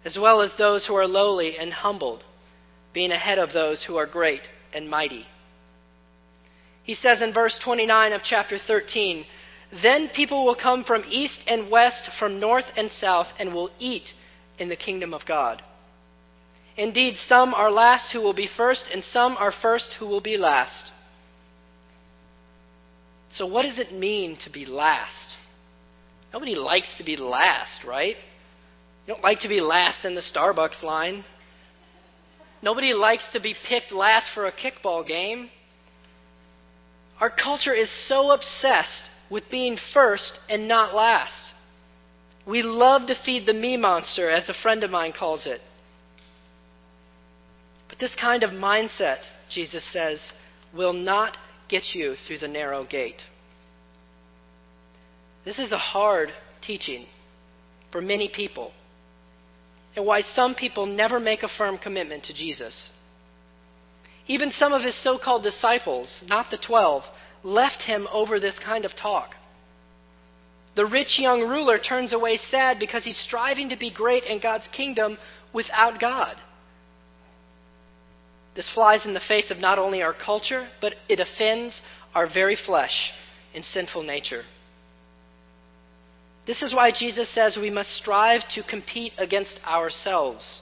as 0.03 0.17
well 0.21 0.41
as 0.41 0.51
those 0.57 0.85
who 0.85 0.95
are 0.95 1.07
lowly 1.07 1.57
and 1.57 1.71
humbled, 1.71 2.25
being 2.93 3.11
ahead 3.11 3.39
of 3.39 3.53
those 3.53 3.85
who 3.85 3.95
are 3.95 4.05
great 4.05 4.41
and 4.73 4.89
mighty. 4.89 5.25
He 6.89 6.95
says 6.95 7.21
in 7.21 7.35
verse 7.35 7.55
29 7.63 8.13
of 8.13 8.21
chapter 8.23 8.57
13, 8.57 9.23
Then 9.83 10.09
people 10.15 10.43
will 10.43 10.55
come 10.55 10.83
from 10.83 11.03
east 11.07 11.39
and 11.45 11.69
west, 11.69 12.09
from 12.17 12.39
north 12.39 12.65
and 12.75 12.89
south, 12.89 13.27
and 13.37 13.53
will 13.53 13.69
eat 13.77 14.05
in 14.57 14.69
the 14.69 14.75
kingdom 14.75 15.13
of 15.13 15.23
God. 15.27 15.61
Indeed, 16.77 17.17
some 17.27 17.53
are 17.53 17.69
last 17.69 18.11
who 18.11 18.21
will 18.21 18.33
be 18.33 18.49
first, 18.57 18.85
and 18.91 19.03
some 19.03 19.37
are 19.37 19.51
first 19.51 19.97
who 19.99 20.07
will 20.07 20.19
be 20.19 20.35
last. 20.35 20.91
So, 23.33 23.45
what 23.45 23.61
does 23.67 23.77
it 23.77 23.93
mean 23.93 24.39
to 24.43 24.49
be 24.49 24.65
last? 24.65 25.35
Nobody 26.33 26.55
likes 26.55 26.95
to 26.97 27.03
be 27.03 27.17
last, 27.17 27.83
right? 27.85 28.15
You 29.05 29.13
don't 29.13 29.23
like 29.23 29.41
to 29.41 29.47
be 29.47 29.61
last 29.61 30.05
in 30.05 30.15
the 30.15 30.21
Starbucks 30.21 30.81
line. 30.81 31.23
Nobody 32.63 32.93
likes 32.93 33.31
to 33.33 33.39
be 33.39 33.53
picked 33.67 33.91
last 33.91 34.33
for 34.33 34.47
a 34.47 34.51
kickball 34.51 35.07
game. 35.07 35.51
Our 37.19 37.29
culture 37.29 37.73
is 37.73 37.89
so 38.07 38.31
obsessed 38.31 39.09
with 39.29 39.43
being 39.51 39.77
first 39.93 40.39
and 40.49 40.67
not 40.67 40.95
last. 40.95 41.33
We 42.47 42.63
love 42.63 43.07
to 43.07 43.15
feed 43.25 43.45
the 43.45 43.53
me 43.53 43.77
monster, 43.77 44.29
as 44.29 44.49
a 44.49 44.53
friend 44.61 44.83
of 44.83 44.91
mine 44.91 45.13
calls 45.17 45.45
it. 45.45 45.61
But 47.89 47.99
this 47.99 48.15
kind 48.19 48.43
of 48.43 48.51
mindset, 48.51 49.19
Jesus 49.49 49.83
says, 49.91 50.19
will 50.73 50.93
not 50.93 51.37
get 51.67 51.83
you 51.93 52.15
through 52.25 52.39
the 52.39 52.47
narrow 52.47 52.85
gate. 52.85 53.21
This 55.45 55.59
is 55.59 55.71
a 55.71 55.77
hard 55.77 56.29
teaching. 56.61 57.05
for 57.91 58.01
many 58.01 58.29
people, 58.33 58.71
and 59.95 60.05
why 60.05 60.21
some 60.21 60.55
people 60.55 60.85
never 60.85 61.19
make 61.19 61.43
a 61.43 61.49
firm 61.57 61.77
commitment 61.77 62.23
to 62.25 62.33
Jesus. 62.33 62.89
Even 64.29 64.51
some 64.51 64.73
of 64.73 64.83
his 64.83 64.95
so 65.03 65.17
called 65.17 65.43
disciples, 65.43 66.21
not 66.27 66.51
the 66.51 66.57
twelve, 66.57 67.03
left 67.43 67.81
him 67.81 68.07
over 68.11 68.39
this 68.39 68.57
kind 68.63 68.85
of 68.85 68.91
talk. 68.95 69.31
The 70.75 70.85
rich 70.85 71.17
young 71.19 71.41
ruler 71.41 71.79
turns 71.79 72.13
away 72.13 72.37
sad 72.51 72.77
because 72.79 73.03
he's 73.03 73.17
striving 73.17 73.69
to 73.69 73.75
be 73.75 73.91
great 73.91 74.23
in 74.23 74.39
God's 74.39 74.67
kingdom 74.71 75.17
without 75.51 75.99
God. 75.99 76.37
This 78.55 78.69
flies 78.73 79.03
in 79.03 79.15
the 79.15 79.19
face 79.27 79.49
of 79.49 79.57
not 79.57 79.79
only 79.79 80.03
our 80.03 80.13
culture, 80.13 80.69
but 80.79 80.93
it 81.09 81.19
offends 81.19 81.81
our 82.13 82.27
very 82.31 82.55
flesh 82.55 83.11
and 83.55 83.65
sinful 83.65 84.03
nature. 84.03 84.43
This 86.45 86.61
is 86.61 86.73
why 86.73 86.91
Jesus 86.91 87.33
says 87.33 87.57
we 87.59 87.69
must 87.71 87.95
strive 87.95 88.41
to 88.53 88.63
compete 88.63 89.13
against 89.17 89.59
ourselves. 89.65 90.61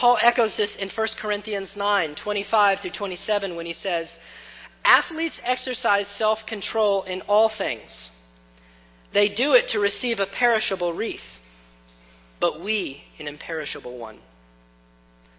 Paul 0.00 0.18
echoes 0.22 0.56
this 0.56 0.74
in 0.78 0.88
1 0.88 1.08
Corinthians 1.20 1.72
9 1.76 2.14
25 2.14 2.78
through 2.80 2.92
27 2.92 3.54
when 3.54 3.66
he 3.66 3.74
says, 3.74 4.08
Athletes 4.82 5.38
exercise 5.44 6.06
self 6.16 6.38
control 6.48 7.02
in 7.02 7.20
all 7.22 7.50
things. 7.58 8.08
They 9.12 9.28
do 9.28 9.52
it 9.52 9.68
to 9.72 9.78
receive 9.78 10.18
a 10.18 10.26
perishable 10.26 10.94
wreath, 10.94 11.20
but 12.40 12.62
we 12.62 13.02
an 13.18 13.28
imperishable 13.28 13.98
one. 13.98 14.20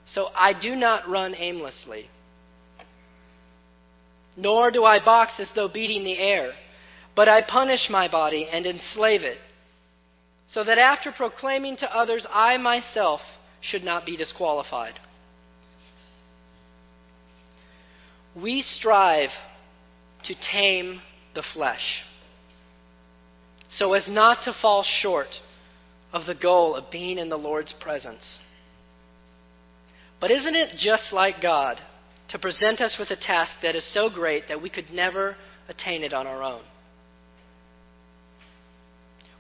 So 0.06 0.28
I 0.36 0.54
do 0.54 0.76
not 0.76 1.10
run 1.10 1.34
aimlessly, 1.36 2.08
nor 4.38 4.70
do 4.70 4.84
I 4.84 5.04
box 5.04 5.34
as 5.40 5.50
though 5.56 5.70
beating 5.70 6.04
the 6.04 6.20
air, 6.20 6.52
but 7.16 7.28
I 7.28 7.42
punish 7.42 7.88
my 7.90 8.08
body 8.08 8.48
and 8.52 8.68
enslave 8.68 9.24
it, 9.24 9.40
so 10.54 10.64
that 10.64 10.78
after 10.78 11.12
proclaiming 11.12 11.78
to 11.78 11.96
others, 11.96 12.28
I 12.32 12.58
myself 12.58 13.22
should 13.62 13.84
not 13.84 14.06
be 14.06 14.18
disqualified. 14.18 14.96
We 18.36 18.62
strive 18.62 19.30
to 20.24 20.36
tame 20.52 21.02
the 21.34 21.44
flesh 21.54 22.04
so 23.78 23.94
as 23.94 24.08
not 24.10 24.44
to 24.44 24.54
fall 24.62 24.84
short 24.84 25.30
of 26.14 26.26
the 26.26 26.36
goal 26.36 26.76
of 26.76 26.92
being 26.92 27.18
in 27.18 27.30
the 27.30 27.38
Lord's 27.38 27.74
presence. 27.80 28.40
But 30.20 30.32
isn't 30.32 30.56
it 30.56 30.78
just 30.78 31.14
like 31.14 31.42
God 31.42 31.78
to 32.30 32.40
present 32.40 32.82
us 32.82 32.98
with 33.00 33.10
a 33.12 33.16
task 33.16 33.52
that 33.64 33.76
is 33.76 33.94
so 33.94 34.10
great 34.10 34.44
that 34.50 34.62
we 34.62 34.70
could 34.70 34.90
never 34.92 35.36
attain 35.70 36.04
it 36.04 36.14
on 36.14 36.28
our 36.28 36.44
own? 36.44 36.62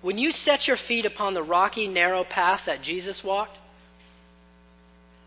When 0.01 0.17
you 0.17 0.31
set 0.31 0.67
your 0.67 0.77
feet 0.87 1.05
upon 1.05 1.33
the 1.33 1.43
rocky, 1.43 1.87
narrow 1.87 2.23
path 2.23 2.61
that 2.65 2.81
Jesus 2.81 3.21
walked, 3.23 3.57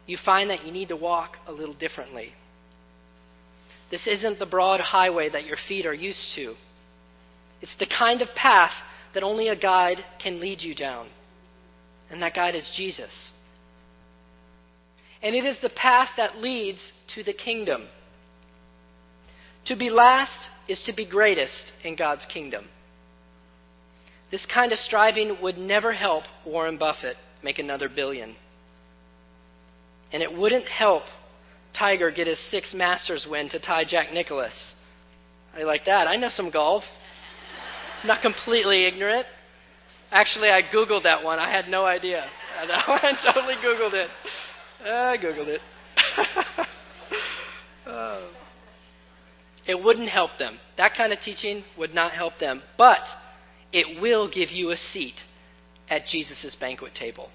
you 0.06 0.18
find 0.24 0.50
that 0.50 0.64
you 0.64 0.72
need 0.72 0.88
to 0.88 0.96
walk 0.96 1.36
a 1.46 1.52
little 1.52 1.74
differently. 1.74 2.32
This 3.90 4.06
isn't 4.06 4.38
the 4.38 4.46
broad 4.46 4.80
highway 4.80 5.28
that 5.30 5.46
your 5.46 5.56
feet 5.68 5.86
are 5.86 5.94
used 5.94 6.34
to. 6.34 6.54
It's 7.60 7.76
the 7.78 7.86
kind 7.86 8.22
of 8.22 8.28
path 8.34 8.72
that 9.14 9.22
only 9.22 9.48
a 9.48 9.56
guide 9.56 10.04
can 10.22 10.40
lead 10.40 10.60
you 10.60 10.74
down. 10.74 11.08
And 12.10 12.20
that 12.22 12.34
guide 12.34 12.54
is 12.54 12.70
Jesus. 12.76 13.12
And 15.22 15.34
it 15.34 15.46
is 15.46 15.56
the 15.62 15.70
path 15.70 16.10
that 16.16 16.38
leads 16.38 16.92
to 17.14 17.22
the 17.22 17.32
kingdom. 17.32 17.86
To 19.66 19.76
be 19.76 19.88
last 19.88 20.48
is 20.68 20.82
to 20.84 20.92
be 20.92 21.08
greatest 21.08 21.72
in 21.82 21.96
God's 21.96 22.26
kingdom. 22.26 22.68
This 24.30 24.46
kind 24.52 24.72
of 24.72 24.78
striving 24.78 25.38
would 25.42 25.56
never 25.56 25.92
help 25.92 26.24
Warren 26.44 26.76
Buffett 26.76 27.16
make 27.42 27.58
another 27.58 27.88
billion. 27.88 28.36
And 30.14 30.22
it 30.22 30.32
wouldn't 30.32 30.68
help 30.68 31.02
Tiger 31.76 32.12
get 32.12 32.28
his 32.28 32.38
sixth 32.48 32.72
Masters 32.72 33.26
win 33.28 33.48
to 33.48 33.58
tie 33.58 33.84
Jack 33.84 34.12
Nicklaus. 34.12 34.72
I 35.52 35.64
like 35.64 35.84
that. 35.86 36.06
I 36.06 36.14
know 36.14 36.28
some 36.28 36.50
golf. 36.50 36.84
Not 38.04 38.22
completely 38.22 38.86
ignorant. 38.86 39.26
Actually, 40.12 40.50
I 40.50 40.62
Googled 40.72 41.02
that 41.02 41.24
one. 41.24 41.40
I 41.40 41.50
had 41.50 41.68
no 41.68 41.84
idea. 41.84 42.24
I 42.60 43.12
totally 43.24 43.54
Googled 43.54 43.94
it. 43.94 44.08
I 44.84 45.16
Googled 45.18 45.48
it. 45.48 45.60
oh. 47.86 48.30
It 49.66 49.82
wouldn't 49.82 50.10
help 50.10 50.32
them. 50.38 50.58
That 50.76 50.92
kind 50.94 51.10
of 51.10 51.20
teaching 51.20 51.64
would 51.78 51.94
not 51.94 52.12
help 52.12 52.34
them. 52.38 52.62
But 52.76 53.00
it 53.72 53.98
will 53.98 54.30
give 54.30 54.50
you 54.50 54.70
a 54.70 54.76
seat 54.76 55.14
at 55.88 56.04
Jesus' 56.04 56.54
banquet 56.60 56.94
table. 56.94 57.30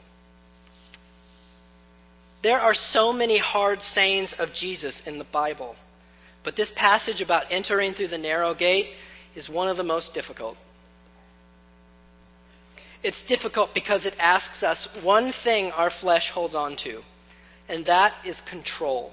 There 2.42 2.60
are 2.60 2.74
so 2.74 3.12
many 3.12 3.38
hard 3.38 3.82
sayings 3.82 4.34
of 4.40 4.50
Jesus 4.54 5.02
in 5.06 5.18
the 5.18 5.26
Bible, 5.26 5.76
but 6.44 6.56
this 6.56 6.72
passage 6.76 7.22
about 7.22 7.52
entering 7.52 7.94
through 7.94 8.08
the 8.08 8.18
narrow 8.18 8.56
gate 8.56 8.88
is 9.36 9.50
one 9.50 9.68
of 9.68 9.78
the 9.78 9.84
most 9.84 10.14
difficult. 10.14 10.56
It's 13.04 13.22
difficult 13.28 13.72
because 13.74 14.06
it 14.06 14.14
asks 14.20 14.64
us 14.64 14.88
one 15.04 15.34
thing 15.44 15.72
our 15.72 15.92
flesh 16.02 16.30
holds 16.34 16.56
on 16.56 16.78
to, 16.84 17.02
and 17.68 17.86
that 17.86 18.14
is 18.26 18.38
control. 18.50 19.12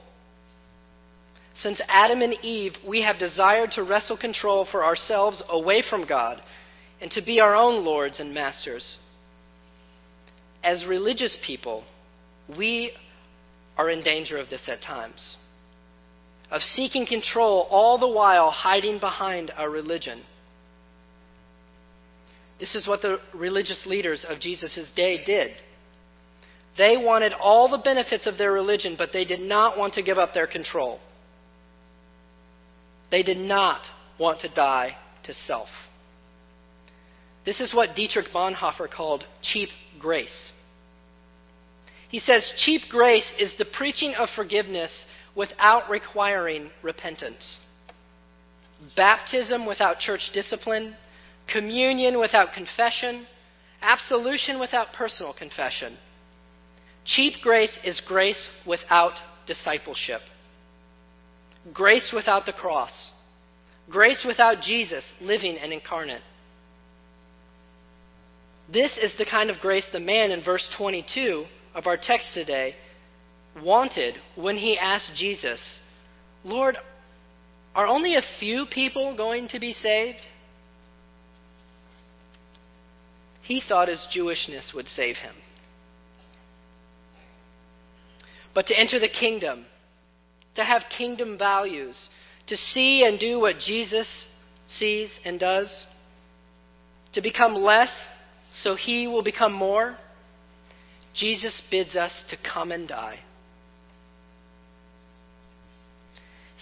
Since 1.55 1.81
Adam 1.89 2.21
and 2.21 2.35
Eve, 2.43 2.73
we 2.87 3.03
have 3.03 3.19
desired 3.19 3.73
to 3.73 3.83
wrestle 3.83 4.17
control 4.17 4.67
for 4.71 4.85
ourselves 4.85 5.43
away 5.49 5.83
from 5.89 6.07
God 6.07 6.43
and 7.01 7.11
to 7.12 7.23
be 7.23 7.41
our 7.41 7.55
own 7.55 7.85
lords 7.85 8.21
and 8.21 8.33
masters. 8.33 8.99
As 10.62 10.85
religious 10.85 11.39
people, 11.47 11.85
we 12.57 12.93
are 13.77 13.91
in 13.91 14.03
danger 14.03 14.37
of 14.39 14.49
this 14.49 14.62
at 14.69 14.83
times, 14.83 15.37
of 16.51 16.62
seeking 16.62 17.07
control 17.07 17.67
all 17.71 17.99
the 17.99 18.09
while 18.09 18.51
hiding 18.51 18.99
behind 18.99 19.53
our 19.57 19.71
religion. 19.71 20.23
This 22.59 22.75
is 22.75 22.87
what 22.87 23.03
the 23.03 23.19
religious 23.35 23.85
leaders 23.87 24.25
of 24.27 24.41
Jesus' 24.41 24.91
day 24.97 25.23
did. 25.25 25.53
They 26.79 26.97
wanted 26.97 27.33
all 27.33 27.71
the 27.71 27.83
benefits 27.83 28.27
of 28.27 28.39
their 28.39 28.53
religion, 28.53 28.95
but 28.97 29.11
they 29.12 29.25
did 29.25 29.41
not 29.41 29.79
want 29.79 29.95
to 29.95 30.03
give 30.03 30.19
up 30.19 30.35
their 30.35 30.47
control. 30.47 31.01
They 33.11 33.23
did 33.23 33.39
not 33.39 33.83
want 34.19 34.41
to 34.41 34.55
die 34.55 34.97
to 35.25 35.35
self. 35.35 35.69
This 37.45 37.61
is 37.61 37.75
what 37.75 37.95
Dietrich 37.95 38.27
Bonhoeffer 38.35 38.91
called 38.91 39.25
cheap 39.43 39.69
grace. 39.99 40.53
He 42.09 42.21
says 42.21 42.53
cheap 42.59 42.83
grace 42.88 43.31
is 43.38 43.53
the 43.59 43.64
preaching 43.64 44.14
of 44.14 44.29
forgiveness 44.35 45.05
without 45.35 45.90
requiring 45.90 46.71
repentance. 46.83 47.59
Baptism 48.95 49.66
without 49.66 49.99
church 49.99 50.31
discipline, 50.33 50.95
communion 51.51 52.19
without 52.19 52.53
confession, 52.53 53.27
absolution 53.83 54.61
without 54.61 54.92
personal 54.92 55.33
confession. 55.33 55.97
Cheap 57.05 57.35
grace 57.42 57.79
is 57.85 58.01
grace 58.07 58.49
without 58.66 59.14
discipleship. 59.47 60.21
Grace 61.73 62.12
without 62.14 62.47
the 62.47 62.53
cross. 62.53 63.11
Grace 63.88 64.25
without 64.27 64.61
Jesus 64.61 65.05
living 65.21 65.57
and 65.57 65.73
incarnate. 65.73 66.23
This 68.73 68.97
is 69.01 69.12
the 69.16 69.25
kind 69.25 69.51
of 69.51 69.61
grace 69.61 69.87
the 69.92 70.01
man 70.01 70.33
in 70.33 70.42
verse 70.42 70.69
22 70.77 71.45
of 71.77 71.87
our 71.87 71.99
text 71.99 72.33
today 72.35 72.75
wanted 73.62 74.15
when 74.35 74.57
he 74.57 74.79
asked 74.79 75.12
Jesus, 75.15 75.61
Lord, 76.43 76.77
are 77.75 77.87
only 77.87 78.17
a 78.17 78.23
few 78.41 78.65
people 78.71 79.15
going 79.15 79.49
to 79.49 79.61
be 79.61 79.75
saved? 79.75 80.19
He 83.43 83.62
thought 83.67 83.89
his 83.89 84.05
Jewishness 84.12 84.75
would 84.75 84.89
save 84.89 85.17
him. 85.17 85.35
But 88.55 88.67
to 88.69 88.79
enter 88.79 88.99
the 88.99 89.09
kingdom, 89.09 89.67
to 90.55 90.65
have 90.65 90.83
kingdom 90.97 91.37
values, 91.39 92.09
to 92.47 92.57
see 92.57 93.05
and 93.05 93.21
do 93.21 93.39
what 93.39 93.59
Jesus 93.59 94.09
sees 94.79 95.11
and 95.25 95.39
does, 95.39 95.85
to 97.12 97.21
become 97.21 97.55
less 97.55 97.91
so 98.62 98.75
he 98.75 99.07
will 99.07 99.23
become 99.23 99.53
more, 99.53 99.99
Jesus 101.17 101.61
bids 101.71 101.97
us 101.97 102.13
to 102.31 102.37
come 102.37 102.73
and 102.73 102.87
die. 102.87 103.21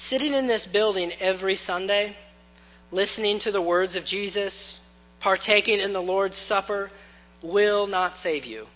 Sitting 0.08 0.32
in 0.34 0.46
this 0.46 0.66
building 0.72 1.12
every 1.20 1.56
Sunday, 1.56 2.14
listening 2.90 3.40
to 3.40 3.50
the 3.50 3.62
words 3.62 3.96
of 3.96 4.04
Jesus, 4.04 4.78
partaking 5.20 5.80
in 5.80 5.92
the 5.92 6.00
Lord's 6.00 6.36
Supper, 6.48 6.90
will 7.42 7.86
not 7.86 8.14
save 8.22 8.44
you. 8.44 8.66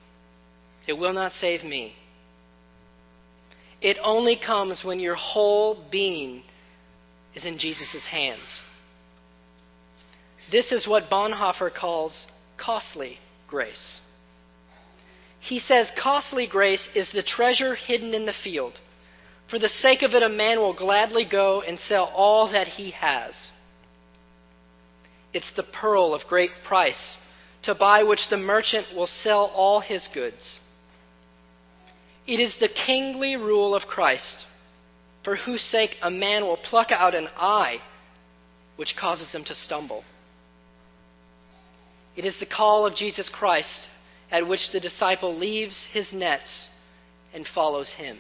It 0.87 0.95
will 0.95 1.13
not 1.13 1.33
save 1.41 1.63
me. 1.65 1.95
It 3.81 3.99
only 4.03 4.39
comes 4.45 4.83
when 4.85 4.99
your 4.99 5.15
whole 5.15 5.87
being 5.91 6.43
is 7.35 7.45
in 7.45 7.59
Jesus' 7.59 8.07
hands. 8.11 8.63
This 10.51 10.73
is 10.73 10.89
what 10.89 11.11
Bonhoeffer 11.11 11.71
calls 11.79 12.27
costly 12.57 13.19
grace. 13.47 14.01
He 15.41 15.61
says, 15.61 15.89
Costly 16.01 16.47
grace 16.47 16.87
is 16.95 17.11
the 17.13 17.23
treasure 17.23 17.75
hidden 17.75 18.15
in 18.15 18.27
the 18.27 18.33
field. 18.45 18.79
For 19.49 19.59
the 19.59 19.69
sake 19.69 20.03
of 20.03 20.13
it, 20.13 20.23
a 20.23 20.29
man 20.29 20.59
will 20.59 20.75
gladly 20.75 21.25
go 21.31 21.63
and 21.63 21.79
sell 21.79 22.13
all 22.15 22.51
that 22.53 22.69
he 22.69 22.91
has. 22.91 23.35
It's 25.33 25.51
the 25.57 25.63
pearl 25.63 26.15
of 26.15 26.27
great 26.27 26.51
price, 26.67 27.17
to 27.63 27.75
buy 27.75 28.03
which 28.03 28.29
the 28.29 28.37
merchant 28.37 28.87
will 28.95 29.07
sell 29.07 29.51
all 29.55 29.81
his 29.81 30.09
goods. 30.13 30.61
It 32.27 32.41
is 32.41 32.55
the 32.61 32.69
kingly 32.69 33.37
rule 33.37 33.75
of 33.75 33.85
Christ, 33.85 34.45
for 35.25 35.37
whose 35.37 35.63
sake 35.63 35.97
a 36.03 36.11
man 36.11 36.43
will 36.43 36.59
pluck 36.59 36.89
out 36.91 37.15
an 37.15 37.29
eye 37.37 37.79
which 38.77 38.97
causes 39.01 39.33
him 39.33 39.45
to 39.45 39.55
stumble. 39.55 40.05
It 42.17 42.25
is 42.25 42.39
the 42.39 42.47
call 42.47 42.87
of 42.87 42.97
Jesus 42.97 43.31
Christ 43.33 43.89
at 44.31 44.47
which 44.47 44.71
the 44.73 44.81
disciple 44.81 45.37
leaves 45.37 45.87
his 45.93 46.13
nets 46.13 46.67
and 47.35 47.47
follows 47.55 47.93
him. 47.97 48.19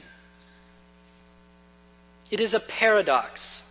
It 2.30 2.40
is 2.40 2.54
a 2.54 2.60
paradox 2.60 3.62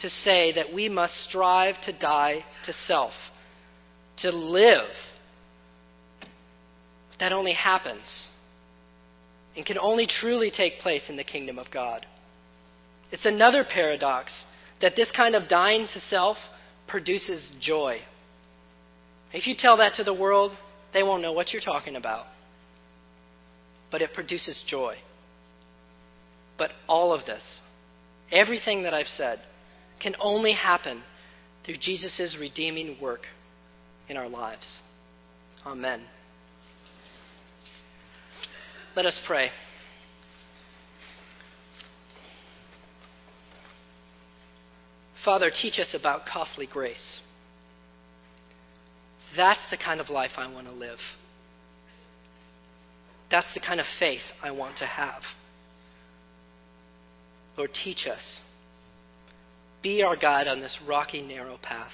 to 0.00 0.08
say 0.08 0.52
that 0.52 0.72
we 0.72 0.88
must 0.88 1.14
strive 1.28 1.80
to 1.82 1.92
die 1.98 2.44
to 2.66 2.72
self, 2.72 3.12
to 4.18 4.30
live. 4.30 4.88
That 7.20 7.32
only 7.32 7.52
happens 7.52 8.28
and 9.56 9.66
can 9.66 9.78
only 9.78 10.06
truly 10.06 10.52
take 10.52 10.78
place 10.78 11.02
in 11.08 11.16
the 11.16 11.24
kingdom 11.24 11.58
of 11.58 11.70
God. 11.72 12.06
It's 13.10 13.26
another 13.26 13.64
paradox 13.64 14.32
that 14.80 14.94
this 14.94 15.10
kind 15.16 15.34
of 15.34 15.48
dying 15.48 15.88
to 15.92 16.00
self 16.00 16.36
produces 16.86 17.52
joy. 17.60 17.98
If 19.32 19.46
you 19.46 19.54
tell 19.58 19.76
that 19.78 19.94
to 19.96 20.04
the 20.04 20.14
world, 20.14 20.52
they 20.92 21.02
won't 21.02 21.22
know 21.22 21.32
what 21.32 21.52
you're 21.52 21.62
talking 21.62 21.96
about. 21.96 22.26
But 23.90 24.02
it 24.02 24.12
produces 24.12 24.62
joy. 24.66 24.96
But 26.56 26.70
all 26.88 27.12
of 27.12 27.24
this, 27.24 27.42
everything 28.30 28.82
that 28.82 28.94
I've 28.94 29.06
said, 29.06 29.40
can 30.02 30.14
only 30.20 30.52
happen 30.52 31.02
through 31.64 31.76
Jesus' 31.80 32.36
redeeming 32.38 32.96
work 33.00 33.22
in 34.08 34.16
our 34.16 34.28
lives. 34.28 34.80
Amen. 35.66 36.02
Let 38.96 39.06
us 39.06 39.20
pray. 39.26 39.48
Father, 45.24 45.50
teach 45.50 45.78
us 45.78 45.94
about 45.94 46.22
costly 46.26 46.66
grace. 46.66 47.20
That's 49.36 49.60
the 49.70 49.76
kind 49.76 50.00
of 50.00 50.08
life 50.08 50.32
I 50.36 50.52
want 50.52 50.66
to 50.66 50.72
live. 50.72 50.98
That's 53.30 53.52
the 53.54 53.60
kind 53.60 53.80
of 53.80 53.86
faith 53.98 54.22
I 54.42 54.50
want 54.50 54.78
to 54.78 54.86
have. 54.86 55.22
Lord, 57.56 57.70
teach 57.84 58.06
us. 58.06 58.40
Be 59.82 60.02
our 60.02 60.16
guide 60.16 60.48
on 60.48 60.60
this 60.60 60.78
rocky, 60.86 61.22
narrow 61.22 61.58
path, 61.62 61.92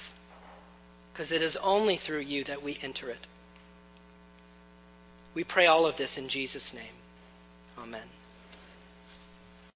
because 1.11 1.31
it 1.31 1.41
is 1.41 1.57
only 1.61 1.99
through 2.05 2.21
you 2.21 2.43
that 2.45 2.63
we 2.63 2.79
enter 2.81 3.09
it. 3.09 3.27
We 5.35 5.43
pray 5.43 5.65
all 5.65 5.85
of 5.85 5.97
this 5.97 6.17
in 6.17 6.29
Jesus' 6.29 6.71
name. 6.73 6.93
Amen. 7.77 8.07